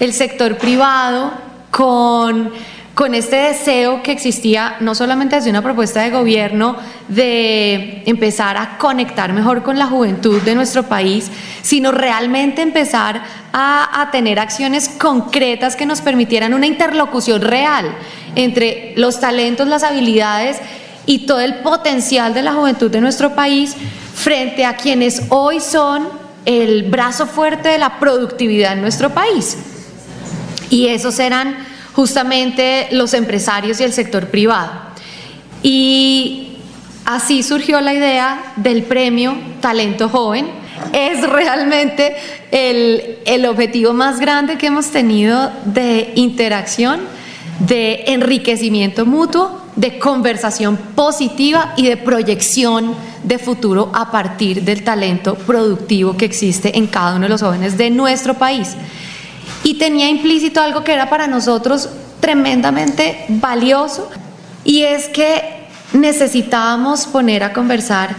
el 0.00 0.12
sector 0.12 0.58
privado 0.58 1.32
con 1.70 2.52
con 2.96 3.14
este 3.14 3.36
deseo 3.36 4.02
que 4.02 4.10
existía 4.10 4.76
no 4.80 4.94
solamente 4.94 5.36
desde 5.36 5.50
una 5.50 5.60
propuesta 5.60 6.00
de 6.00 6.08
gobierno 6.08 6.76
de 7.08 8.02
empezar 8.06 8.56
a 8.56 8.78
conectar 8.78 9.34
mejor 9.34 9.62
con 9.62 9.78
la 9.78 9.84
juventud 9.84 10.40
de 10.40 10.54
nuestro 10.54 10.84
país, 10.84 11.30
sino 11.60 11.92
realmente 11.92 12.62
empezar 12.62 13.22
a, 13.52 14.08
tener 14.12 14.38
acciones 14.38 14.88
concretas 14.88 15.76
que 15.76 15.84
nos 15.84 16.00
permitieran 16.00 16.54
una 16.54 16.64
interlocución 16.64 17.42
real 17.42 17.94
entre 18.34 18.94
los 18.96 19.20
talentos, 19.20 19.68
las 19.68 19.82
habilidades 19.82 20.56
y 21.04 21.26
todo 21.26 21.40
el 21.40 21.56
potencial 21.56 22.32
de 22.32 22.44
la 22.44 22.54
juventud 22.54 22.90
de 22.90 23.02
nuestro 23.02 23.34
país 23.34 23.76
frente 24.26 24.64
a 24.64 24.74
quienes 24.74 25.22
hoy 25.28 25.60
son 25.60 26.08
el 26.46 26.90
brazo 26.90 27.28
fuerte 27.28 27.68
de 27.68 27.78
la 27.78 28.00
productividad 28.00 28.72
en 28.72 28.80
nuestro 28.80 29.10
país. 29.10 29.56
Y 30.68 30.88
esos 30.88 31.20
eran 31.20 31.56
justamente 31.92 32.88
los 32.90 33.14
empresarios 33.14 33.78
y 33.78 33.84
el 33.84 33.92
sector 33.92 34.26
privado. 34.26 34.72
Y 35.62 36.58
así 37.04 37.44
surgió 37.44 37.80
la 37.80 37.94
idea 37.94 38.52
del 38.56 38.82
premio 38.82 39.36
Talento 39.60 40.08
Joven. 40.08 40.48
Es 40.92 41.22
realmente 41.30 42.16
el, 42.50 43.18
el 43.26 43.46
objetivo 43.46 43.92
más 43.92 44.18
grande 44.18 44.58
que 44.58 44.66
hemos 44.66 44.88
tenido 44.88 45.52
de 45.66 46.14
interacción, 46.16 46.98
de 47.60 48.02
enriquecimiento 48.08 49.06
mutuo, 49.06 49.65
de 49.76 49.98
conversación 49.98 50.76
positiva 50.94 51.74
y 51.76 51.86
de 51.86 51.98
proyección 51.98 52.94
de 53.22 53.38
futuro 53.38 53.90
a 53.94 54.10
partir 54.10 54.62
del 54.62 54.82
talento 54.82 55.34
productivo 55.34 56.16
que 56.16 56.24
existe 56.24 56.76
en 56.76 56.86
cada 56.86 57.16
uno 57.16 57.24
de 57.24 57.28
los 57.28 57.42
jóvenes 57.42 57.76
de 57.76 57.90
nuestro 57.90 58.34
país 58.34 58.74
y 59.62 59.74
tenía 59.74 60.08
implícito 60.08 60.60
algo 60.60 60.82
que 60.82 60.92
era 60.92 61.10
para 61.10 61.26
nosotros 61.26 61.88
tremendamente 62.20 63.24
valioso 63.28 64.08
y 64.64 64.82
es 64.82 65.08
que 65.08 65.66
necesitábamos 65.92 67.06
poner 67.06 67.42
a 67.42 67.52
conversar 67.52 68.16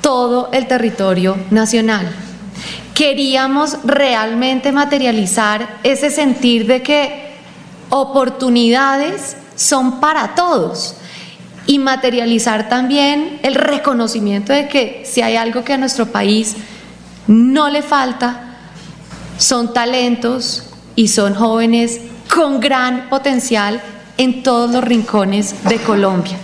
todo 0.00 0.50
el 0.52 0.66
territorio 0.66 1.36
nacional. 1.50 2.08
Queríamos 2.94 3.78
realmente 3.84 4.72
materializar 4.72 5.78
ese 5.82 6.10
sentir 6.10 6.66
de 6.66 6.82
que 6.82 7.36
oportunidades 7.88 9.36
son 9.60 10.00
para 10.00 10.34
todos 10.34 10.94
y 11.66 11.78
materializar 11.78 12.68
también 12.68 13.38
el 13.42 13.54
reconocimiento 13.54 14.52
de 14.52 14.68
que 14.68 15.02
si 15.04 15.20
hay 15.22 15.36
algo 15.36 15.64
que 15.64 15.74
a 15.74 15.78
nuestro 15.78 16.06
país 16.06 16.56
no 17.26 17.68
le 17.68 17.82
falta, 17.82 18.56
son 19.36 19.72
talentos, 19.72 20.70
y 21.00 21.08
son 21.08 21.34
jóvenes 21.34 22.00
con 22.32 22.60
gran 22.60 23.08
potencial 23.08 23.80
en 24.18 24.42
todos 24.42 24.70
los 24.70 24.84
rincones 24.84 25.54
de 25.64 25.78
Colombia. 25.78 26.36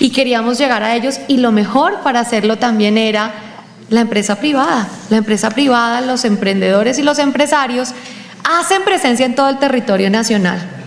Y 0.00 0.10
queríamos 0.10 0.58
llegar 0.58 0.82
a 0.82 0.96
ellos 0.96 1.20
y 1.28 1.36
lo 1.36 1.52
mejor 1.52 2.00
para 2.00 2.18
hacerlo 2.18 2.58
también 2.58 2.98
era 2.98 3.32
la 3.90 4.00
empresa 4.00 4.34
privada. 4.36 4.88
La 5.10 5.18
empresa 5.18 5.50
privada, 5.50 6.00
los 6.00 6.24
emprendedores 6.24 6.98
y 6.98 7.02
los 7.02 7.20
empresarios 7.20 7.90
hacen 8.42 8.82
presencia 8.82 9.24
en 9.24 9.36
todo 9.36 9.48
el 9.48 9.58
territorio 9.58 10.10
nacional. 10.10 10.83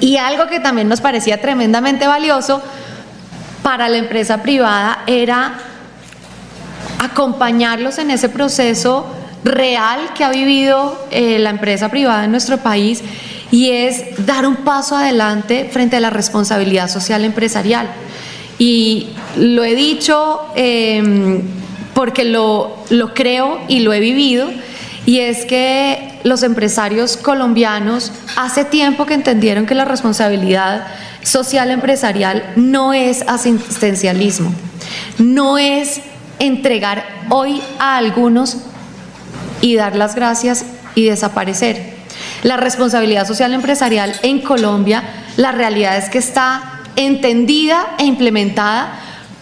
Y 0.00 0.16
algo 0.16 0.46
que 0.46 0.60
también 0.60 0.88
nos 0.88 1.00
parecía 1.00 1.40
tremendamente 1.40 2.06
valioso 2.06 2.62
para 3.62 3.88
la 3.88 3.98
empresa 3.98 4.42
privada 4.42 5.04
era 5.06 5.54
acompañarlos 6.98 7.98
en 7.98 8.10
ese 8.10 8.28
proceso 8.28 9.06
real 9.44 10.12
que 10.14 10.24
ha 10.24 10.30
vivido 10.30 11.06
eh, 11.10 11.38
la 11.38 11.50
empresa 11.50 11.88
privada 11.90 12.24
en 12.24 12.30
nuestro 12.30 12.58
país 12.58 13.02
y 13.50 13.70
es 13.70 14.26
dar 14.26 14.46
un 14.46 14.56
paso 14.56 14.96
adelante 14.96 15.68
frente 15.72 15.96
a 15.96 16.00
la 16.00 16.10
responsabilidad 16.10 16.88
social 16.88 17.24
empresarial. 17.24 17.88
Y 18.58 19.08
lo 19.36 19.64
he 19.64 19.74
dicho 19.74 20.42
em, 20.54 21.42
porque 21.94 22.24
lo, 22.24 22.76
lo 22.90 23.14
creo 23.14 23.60
y 23.68 23.80
lo 23.80 23.92
he 23.92 24.00
vivido, 24.00 24.48
y 25.10 25.18
es 25.18 25.44
que 25.44 26.20
los 26.22 26.44
empresarios 26.44 27.16
colombianos 27.16 28.12
hace 28.36 28.64
tiempo 28.64 29.06
que 29.06 29.14
entendieron 29.14 29.66
que 29.66 29.74
la 29.74 29.84
responsabilidad 29.84 30.86
social 31.24 31.72
empresarial 31.72 32.52
no 32.54 32.92
es 32.92 33.24
asistencialismo, 33.26 34.54
no 35.18 35.58
es 35.58 36.00
entregar 36.38 37.04
hoy 37.28 37.60
a 37.80 37.96
algunos 37.96 38.58
y 39.60 39.74
dar 39.74 39.96
las 39.96 40.14
gracias 40.14 40.64
y 40.94 41.06
desaparecer. 41.06 41.92
La 42.44 42.56
responsabilidad 42.56 43.26
social 43.26 43.52
empresarial 43.52 44.14
en 44.22 44.40
Colombia, 44.40 45.02
la 45.36 45.50
realidad 45.50 45.96
es 45.96 46.08
que 46.08 46.18
está 46.18 46.82
entendida 46.94 47.96
e 47.98 48.04
implementada 48.04 48.92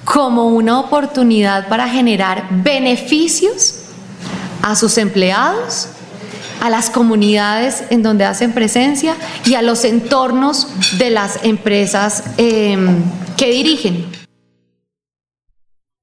como 0.07 0.47
una 0.47 0.81
oportunidad 0.81 1.69
para 1.69 1.91
generar 1.91 2.47
beneficios 2.49 3.85
a 4.69 4.77
sus 4.77 4.99
empleados, 4.99 5.89
a 6.61 6.69
las 6.69 6.91
comunidades 6.91 7.85
en 7.89 8.03
donde 8.03 8.25
hacen 8.25 8.53
presencia 8.53 9.17
y 9.47 9.55
a 9.55 9.63
los 9.63 9.83
entornos 9.85 10.69
de 10.99 11.09
las 11.09 11.43
empresas 11.43 12.25
em, 12.37 13.03
que 13.39 13.51
dirigen. 13.51 14.05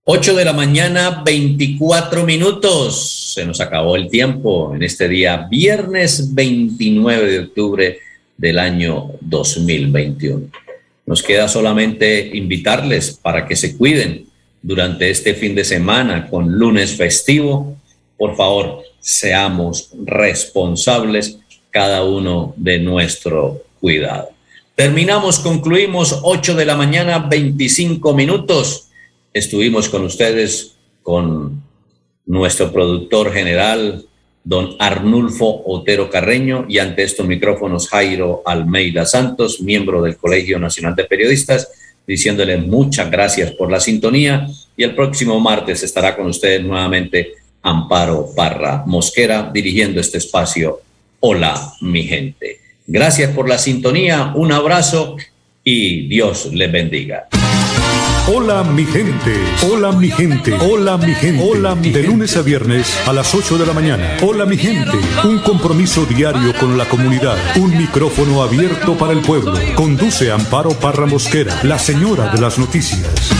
8 0.06 0.36
de 0.36 0.46
la 0.46 0.54
mañana, 0.54 1.22
24 1.24 2.26
minutos. 2.26 3.34
Se 3.36 3.46
nos 3.46 3.62
acabó 3.62 3.96
el 3.96 4.10
tiempo 4.10 4.74
en 4.74 4.82
este 4.82 5.08
día, 5.08 5.48
viernes 5.48 6.34
29 6.34 7.32
de 7.32 7.40
octubre 7.42 8.00
del 8.36 8.58
año 8.58 9.12
2021. 9.22 10.48
Nos 11.06 11.22
queda 11.22 11.48
solamente 11.48 12.36
invitarles 12.36 13.14
para 13.14 13.48
que 13.48 13.56
se 13.56 13.78
cuiden 13.78 14.26
durante 14.60 15.12
este 15.12 15.36
fin 15.36 15.54
de 15.54 15.64
semana 15.64 16.28
con 16.28 16.52
lunes 16.52 16.96
festivo. 16.96 17.78
Por 18.18 18.36
favor, 18.36 18.84
seamos 19.00 19.90
responsables 20.06 21.40
cada 21.70 22.04
uno 22.04 22.54
de 22.58 22.80
nuestro 22.80 23.64
cuidado. 23.80 24.30
Terminamos, 24.76 25.40
concluimos 25.40 26.20
8 26.24 26.56
de 26.56 26.66
la 26.66 26.76
mañana, 26.76 27.20
25 27.20 28.14
minutos 28.14 28.86
estuvimos 29.36 29.90
con 29.90 30.04
ustedes, 30.06 30.78
con 31.04 31.62
nuestro 32.26 32.72
productor 32.72 33.34
general, 33.34 34.06
don 34.46 34.78
Arnulfo 34.80 35.62
Otero 35.66 36.10
Carreño, 36.10 36.66
y 36.70 36.80
ante 36.80 37.04
estos 37.04 37.28
micrófonos 37.28 37.90
Jairo 37.90 38.42
Almeida 38.46 39.06
Santos, 39.06 39.60
miembro 39.60 40.02
del 40.02 40.16
Colegio 40.16 40.58
Nacional 40.58 40.96
de 40.96 41.04
Periodistas, 41.04 41.70
diciéndole 42.08 42.58
muchas 42.58 43.12
gracias 43.12 43.52
por 43.52 43.70
la 43.70 43.82
sintonía 43.82 44.48
y 44.78 44.84
el 44.84 44.96
próximo 44.96 45.40
martes 45.40 45.84
estará 45.84 46.16
con 46.16 46.28
ustedes 46.28 46.64
nuevamente 46.64 47.34
Amparo 47.66 48.30
Parra 48.36 48.84
Mosquera 48.86 49.50
dirigiendo 49.52 50.00
este 50.00 50.20
espacio. 50.20 50.82
Hola, 51.20 51.74
mi 51.82 52.04
gente. 52.04 52.60
Gracias 52.86 53.32
por 53.32 53.50
la 53.50 53.58
sintonía, 53.58 54.32
un 54.36 54.52
abrazo 54.52 55.18
y 55.64 56.08
Dios 56.08 56.52
les 56.54 56.72
bendiga. 56.72 57.28
Hola 58.28 58.64
mi 58.64 58.86
gente, 58.86 59.36
hola 59.70 59.92
mi 59.92 60.10
gente, 60.10 60.54
hola 60.54 60.98
mi 60.98 61.14
gente. 61.14 61.44
Hola 61.44 61.76
mi 61.76 61.92
De 61.92 62.04
lunes 62.04 62.36
a 62.38 62.42
viernes 62.42 63.00
a 63.08 63.14
las 63.14 63.34
8 63.34 63.58
de 63.58 63.66
la 63.66 63.74
mañana. 63.74 64.18
Hola 64.22 64.46
mi 64.46 64.58
gente, 64.58 64.98
un 65.24 65.40
compromiso 65.40 66.06
diario 66.06 66.54
con 66.60 66.78
la 66.78 66.86
comunidad, 66.86 67.38
un 67.56 67.76
micrófono 67.78 68.42
abierto 68.42 68.96
para 68.96 69.14
el 69.14 69.22
pueblo. 69.22 69.54
Conduce 69.76 70.32
Amparo 70.32 70.72
Parra 70.72 71.06
Mosquera, 71.06 71.60
la 71.64 71.78
señora 71.78 72.32
de 72.32 72.42
las 72.42 72.58
noticias. 72.58 73.32